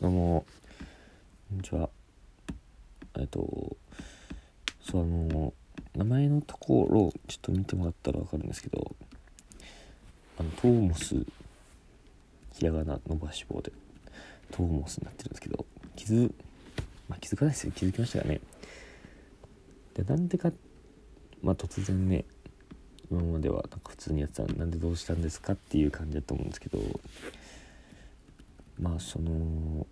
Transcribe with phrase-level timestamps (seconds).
[0.00, 0.46] どうも。
[1.50, 1.90] こんにちは。
[3.18, 3.76] えっと
[4.80, 5.52] その
[5.94, 8.96] 名前のところをちょっと見てもらったら分かるんですけど
[10.38, 11.16] あのトーモス
[12.54, 13.72] ひらがな伸ばし棒で
[14.50, 15.66] トーモスになってるんですけど
[15.96, 16.32] 気づ
[17.06, 17.72] まあ気づかないですよ。
[17.76, 18.40] 気づきましたかね。
[19.92, 20.50] でなんでか
[21.42, 22.24] まあ突然ね
[23.10, 26.78] 今まではなんか普通にやってたなんでどうしたんですかっていう感じだと思うんですけど
[28.80, 29.86] まあその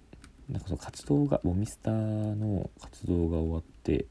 [0.49, 1.95] なんかその活動がモミスター
[2.35, 4.07] の活動が終わって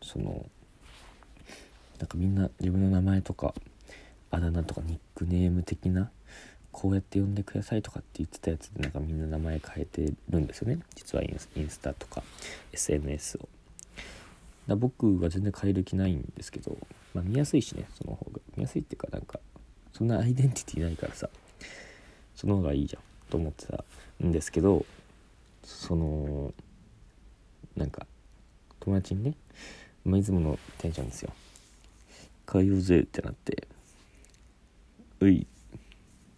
[0.00, 0.46] その
[1.98, 3.54] なんかみんな自分の名前とか
[4.30, 6.10] あだ名とかニックネーム的な
[6.70, 10.78] こうやって呼んでくださいとかって言ってたやつでなんかみんな名前変えてるんですよね。
[10.94, 12.22] 実はインスインスタとか
[12.72, 13.48] SNS を。
[14.68, 16.76] だ僕は全然変える気ないんですけど、
[17.14, 18.40] まあ、見やすいしねその方が。
[18.56, 19.40] 見やすいっていうかなんか
[19.94, 21.30] そんなアイデンティティないからさ
[22.34, 23.02] その方がいいじゃん。
[23.30, 23.84] と思ってた
[24.24, 24.84] んですけど
[25.62, 26.52] その
[27.76, 28.06] なんか
[28.80, 29.34] 友達にね、
[30.04, 31.32] まあ、いつものテンションですよ。
[32.50, 33.66] 変えようぜってなって
[35.20, 35.46] うい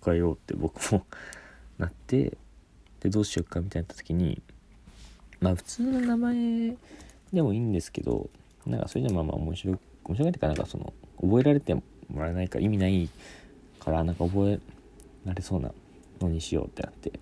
[0.05, 1.05] 変えようって僕も
[1.77, 2.37] なって
[3.01, 4.41] でどうしようかみたいになった時に
[5.41, 6.77] まあ普通の名前
[7.33, 8.31] でもいいんですけど
[8.67, 11.83] なんかそれじゃまあまあ面白い面白いっていうかなんかその覚えられても
[12.17, 13.09] らえないか意味ない
[13.79, 14.61] からなんか覚え
[15.27, 15.71] られそうな
[16.21, 17.13] のにしようってなって。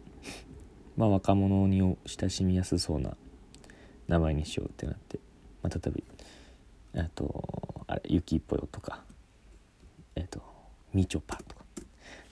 [0.97, 3.17] まあ若者に親しみやすそうな
[4.09, 5.19] 名前にしようってなって、
[5.63, 6.03] まあ、例え
[6.95, 9.05] ばあとあれ「ゆきっぽよ」とか
[10.15, 10.41] えっ、と
[10.95, 11.67] 「みちょぱ」とか。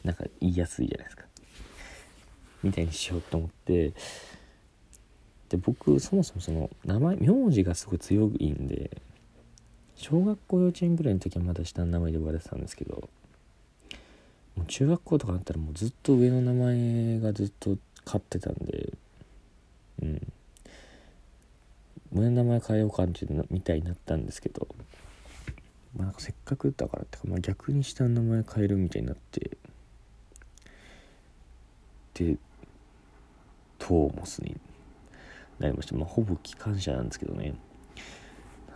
[0.04, 1.24] なんか言いやすいじゃないですか。
[2.62, 3.94] みたいにしようと思って。
[5.48, 9.02] で僕そもそもその名前名字がすごい強いんで
[9.94, 13.08] 小学校幼稚園ぐらいの時はまだ下の名前で呼ばれてたんですけど
[14.56, 18.92] もう中学校とかだったらもうずっと上の名前がずっと飼ってたんで
[20.02, 20.32] うん。
[22.12, 24.68] 上の名前変えようかってみたいになったんですけど
[25.96, 29.56] まあなんかせっかくだからってか、まあ、逆に下の名前変えるみたいになって
[32.14, 32.36] で
[33.78, 34.56] トーモスに
[35.58, 35.94] なりました。
[35.96, 37.54] まあほぼ機関車なんですけどね。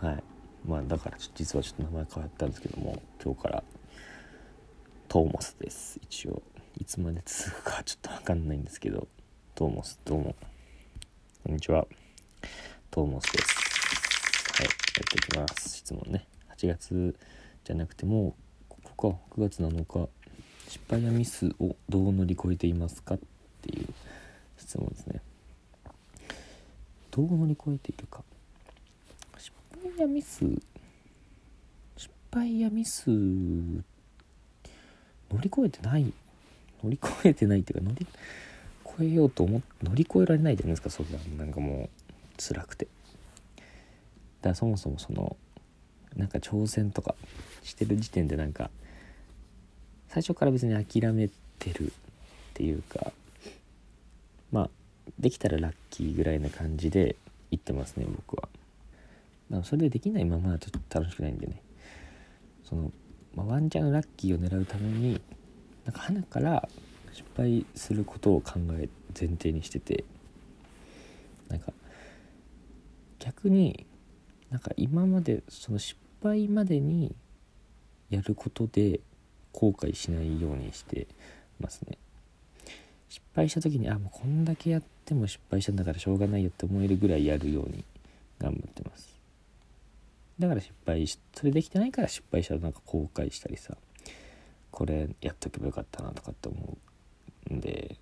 [0.01, 0.23] はい。
[0.67, 3.63] まあだから実はちょっと名前変わったんですけども今日から。
[5.09, 5.99] トーモスです。
[6.03, 6.43] 一応
[6.77, 9.07] いつまで続くかちょっと分かんないんですけど。
[9.55, 10.35] トーモスどうも。
[11.43, 11.87] こんにちは。
[12.91, 14.61] トーモスです。
[14.61, 15.77] はいやっていきます。
[15.77, 16.27] 質問ね。
[16.55, 17.15] 8月
[17.63, 18.35] じゃなくても
[18.67, 19.17] ここか。
[19.35, 20.09] 9月7日。
[20.67, 23.19] 失敗やミスをどう乗り越えていますかっ
[23.63, 23.87] ていう
[24.59, 25.21] 質問ですね。
[27.09, 28.23] どう乗り越えているか。
[29.39, 30.45] 失敗やミス。
[31.97, 33.09] 失敗やミス
[35.31, 36.11] 乗り越えてない
[36.83, 38.07] 乗り越えてないっていうか乗り
[38.85, 41.89] 越えようと思って乗り越えられないじゃないですかそんななんかも
[42.37, 42.87] う辛くて。
[44.41, 45.35] だからそもそもその
[46.15, 47.15] なんか挑戦とか
[47.63, 48.69] してる時点でなんか
[50.07, 51.29] 最初から別に諦め
[51.59, 51.91] てるっ
[52.53, 53.11] ていうか
[54.51, 54.69] まあ
[55.19, 57.17] できたらラッキーぐらいな感じで
[57.51, 58.47] 言ってますね僕は。
[59.49, 61.61] だからそれでできないままはちょっと楽しくないんでね。
[62.63, 62.91] その、
[63.39, 65.21] まあ、ワンチャンラッキーを狙うために
[65.85, 66.67] なんか花から
[67.13, 70.03] 失敗することを考え前提にしてて
[71.47, 71.71] なんか
[73.19, 73.85] 逆に
[74.49, 77.15] なんか今までその失敗までに
[78.09, 78.99] やることで
[79.53, 81.07] 後悔しないようにして
[81.59, 81.97] ますね。
[83.07, 87.83] 失敗した時にあもうこんだけやっても失敗したんだからしょうがないよって思えるぐらいやるように
[88.37, 89.18] 頑張ってます。
[90.39, 93.75] だから失敗しそれできてないから失敗したらなんか後悔したりさ
[94.71, 96.77] これやっとけばよかったなとかって思
[97.49, 97.97] うんで。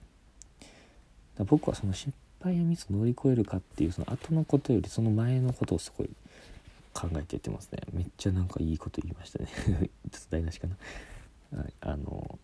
[1.45, 2.11] 僕はその失
[2.41, 6.09] 敗やミスを乗り越えるかっていうその後のことよりその前のことをすごい
[6.93, 7.79] 考えてやってますね。
[7.93, 9.47] めっちゃなんかいいこと言いましたね。
[9.55, 12.39] ちょっと台無しかな、はい、あの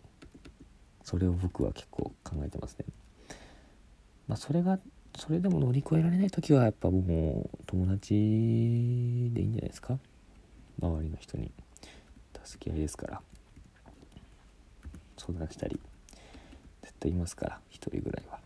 [1.02, 2.84] それを僕は結構考えてますね。
[4.28, 4.78] まあそれが
[5.16, 8.16] それでも乗り越えられない時はやっぱもう友達で
[9.40, 9.98] いいんじゃないですか？
[10.80, 11.50] 周りの人に。
[12.44, 13.22] 助け合いですから。
[15.16, 15.80] 相談したり。
[16.82, 18.38] 絶対いますから一人ぐらいは。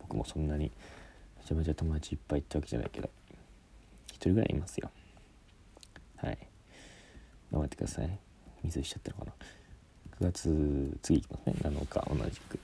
[0.00, 0.70] 僕もそんなに
[1.38, 3.08] めちゃめちゃ友達いっぱいってわけじゃないけど。
[4.08, 4.90] 一人ぐらいいますよ。
[6.16, 6.38] はい。
[7.52, 8.18] 頑張ってください。
[8.64, 9.32] 水しちゃってるかな。
[10.20, 11.54] 9月次いきますね。
[11.62, 12.58] 7日同じく。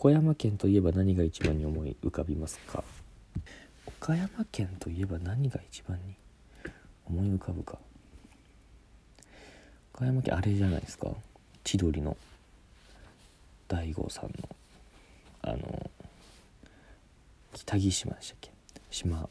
[0.00, 2.84] 岡山県といえば何が一番に思い浮かびますか？
[4.00, 6.14] 岡山県といえば何が一番に
[7.04, 7.78] 思い浮かぶか？
[9.92, 11.08] 岡山県あれじゃないですか？
[11.64, 12.16] 千鳥の
[13.66, 14.48] 大悟さんの
[15.42, 15.90] あの
[17.54, 18.52] 北木島でしたっけ？
[18.92, 19.28] 島。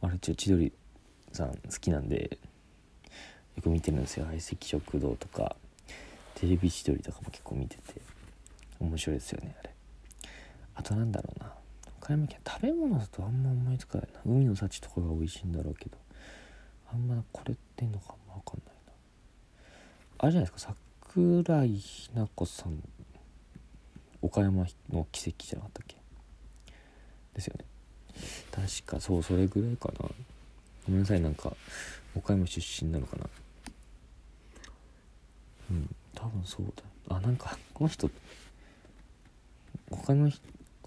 [0.00, 0.72] あれちょ千鳥
[1.34, 2.38] さん好きなんで
[3.56, 4.24] よく見てるんですよ。
[4.24, 5.54] 相席食堂とか
[6.36, 8.00] テレビ千鳥とかも結構見てて。
[8.80, 9.70] 面白いですよねあれ。
[10.74, 11.52] あとなんだろうな。
[12.00, 14.20] 岡山県食べ物だとあんま思いつかないな。
[14.24, 15.96] 海の幸とかが美味しいんだろうけど。
[16.92, 18.92] あんまこれってんのかも分かんないな。
[20.18, 20.74] あれじゃないですか。
[21.06, 22.82] 桜井日奈子さん。
[24.22, 25.96] 岡山の奇跡じゃなかったっけ？
[27.34, 27.64] ですよね。
[28.50, 30.08] 確かそうそれぐらいかな。
[30.86, 31.54] ごめんなさいなんか
[32.14, 33.26] 岡山出身なのかな。
[35.70, 36.66] うん多分そう
[37.08, 38.10] だあなんかこの人
[39.90, 40.40] 他の人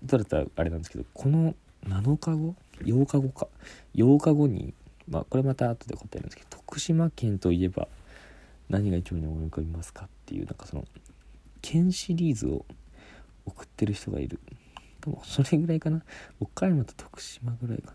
[0.06, 1.56] だったらあれなんですけどこの
[1.86, 3.48] 7日後？8日後か。
[3.96, 4.74] 8日後に
[5.08, 7.88] まあこれまた後で答えるんですけど徳島県といえば
[8.70, 10.86] 何が一番に思い浮かびますかっていうなんかその
[11.62, 12.66] 県シリーズを
[13.46, 14.40] 送ってる人がいる。
[15.02, 16.02] でもそれぐらいかな？
[16.40, 17.94] 岡山と徳島ぐらいかな。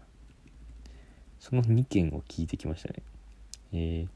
[1.40, 3.02] その2件を聞いてきましたね。
[3.72, 4.08] えー、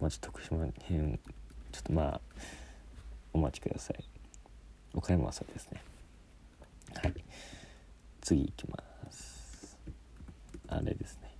[0.00, 1.18] まあちょっと徳島編
[1.72, 2.20] ちょっとまあ
[3.32, 4.04] お待ちください。
[4.94, 5.80] 岡山はそうですね。
[6.94, 7.14] はい。
[8.20, 8.78] 次いきま
[9.10, 9.78] す。
[10.68, 11.34] あれですね。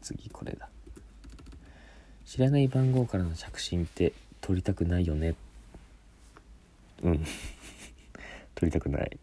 [0.00, 0.68] 次これだ。
[2.24, 5.34] 知らない番号からの着信って取りたくないよね。
[7.02, 7.24] うん。
[8.54, 9.18] 取りたくない。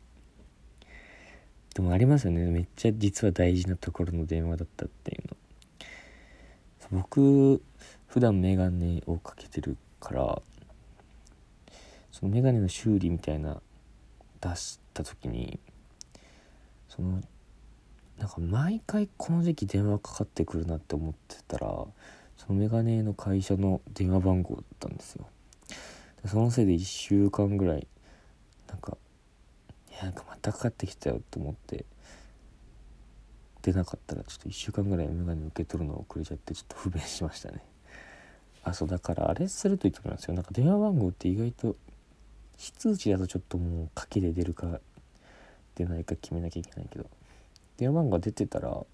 [1.74, 2.46] でもありますよね。
[2.46, 5.38] めっちゃ実は大事なところの電話だったっていうの。
[6.92, 7.62] 僕
[8.08, 10.42] 普段メガネをかけてるから
[12.12, 13.62] そのメガネの修理みたいな
[14.42, 15.60] 出した時に
[16.94, 17.22] その
[18.18, 21.68] なんか毎回この時期電話かかってくるなって思ってたら
[22.38, 25.26] そのメガネの会社の電話番号だったんですよ。
[26.26, 27.88] そのせいで1週間ぐらい
[28.68, 28.98] なんか
[29.90, 31.86] いやなんかまたかかってきたよと思って
[33.62, 37.64] 出なかったらちょっと1週間ぐらいメガネ受け取るの遅れちゃってちょっと不便しましたね。
[38.64, 40.34] あそうだからあれするといいと思いますよ。
[40.34, 41.76] なんか電話番号って意外と
[42.58, 44.80] 非通知だとちょっともう賭けで出るか
[45.76, 47.06] 出ないか決めなきゃいけないけど。
[47.78, 48.86] 電話番号が出てたら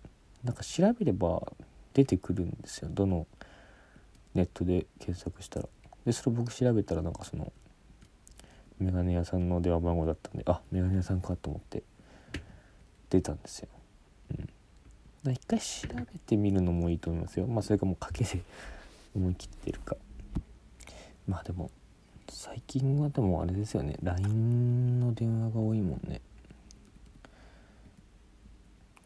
[0.44, 1.42] なんか調べれば
[1.94, 2.90] 出てくるんですよ。
[2.92, 3.28] どの
[4.34, 5.68] ネットで検索したら。
[6.06, 7.52] でそれ僕調べたらなんかその
[8.80, 11.84] メガネ屋さんの電話番号だったんであメガネ屋さんかと思って
[13.10, 13.68] 出たんですよ。
[15.26, 15.34] うん。
[15.34, 17.48] 一回調べてみるのもいいと思いますよ。
[17.48, 18.42] まあそれかもう賭けで
[19.16, 19.98] 思い切ってるか。
[21.28, 21.72] まあでも
[22.30, 23.98] 最近はでもあれですよね。
[24.02, 26.22] LINE の電話が多いもんね。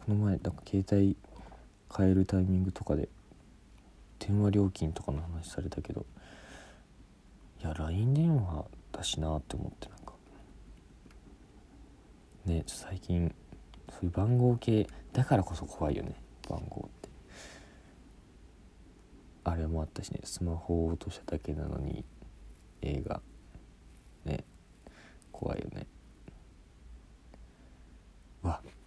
[0.06, 1.16] この前なんか携帯
[1.96, 3.08] 変えるタイミングとかで
[4.20, 6.06] 電話料金とかの話されたけど
[7.62, 10.14] いや LINE 電話だしなって思ってなんか。
[12.46, 13.34] ね最近
[13.90, 16.16] そういう番号系だからこそ怖いよね
[16.50, 17.10] 番号って。
[19.44, 22.04] あれもあったしねスマホを落としただけなのに
[22.82, 23.22] 映画。
[24.26, 24.44] ね
[25.32, 25.86] 怖いよね。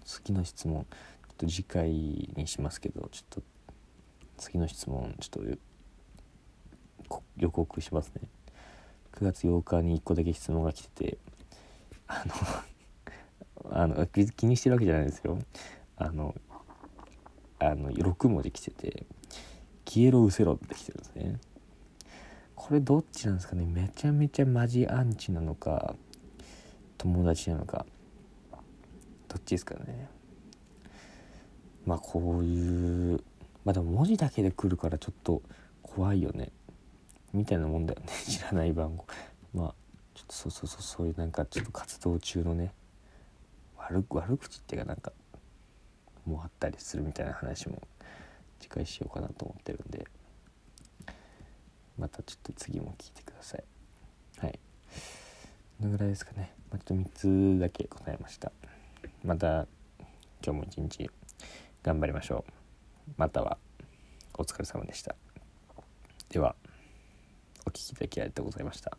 [0.05, 0.85] 次の質問。
[0.85, 1.91] ちょっと次回
[2.37, 3.43] にしますけどちょっと
[4.37, 5.45] 次の質問ちょっ
[7.11, 8.29] と予告しますね。
[9.13, 11.19] 9月8日に1個だけ質問が来てて
[12.07, 12.25] あ
[13.65, 15.39] の あの気にしてるわけじゃないですよ。
[15.97, 16.35] あの
[17.59, 19.07] あの6文字来てて
[19.87, 21.41] 「消えろうせろ」って来てるんですね。
[22.55, 23.65] これどっちなんですかね。
[23.67, 25.97] めちゃめちゃマジアンチなのか
[26.99, 27.87] 友達なのか。
[29.35, 30.09] どっちですかね。
[31.85, 33.21] まあこういう
[33.65, 35.43] まあでも文字だけで来るからちょっと
[35.83, 36.53] 怖いよね。
[37.33, 38.07] みたいなもんだよね。
[38.27, 39.05] 知らない番号。
[39.53, 39.75] まあ
[40.15, 42.73] ちょっとそうそうそうそういうなんかちょっと活動中のね。
[43.77, 45.13] 悪悪口っていうかなんか
[46.25, 47.83] もうあったりするみたいな話も
[48.61, 50.07] 次回しようかなと思ってるんで。
[51.99, 53.65] またちょっと次も聞いてください。
[54.39, 54.59] はい。
[55.79, 58.53] このぐらいですかね、まあ、ちょっと3つだけ答えました。
[59.25, 59.67] また
[60.45, 61.11] 今日も一日
[61.83, 63.11] 頑張りましょう。
[63.17, 63.57] または
[64.37, 65.17] お疲れ様でした。
[66.29, 66.55] では
[67.67, 68.99] お聴きいただきありがとうございました。